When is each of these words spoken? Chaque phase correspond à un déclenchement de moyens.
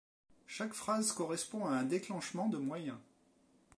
Chaque 0.47 0.73
phase 0.73 1.11
correspond 1.11 1.67
à 1.67 1.75
un 1.75 1.83
déclenchement 1.83 2.49
de 2.49 2.57
moyens. 2.57 2.97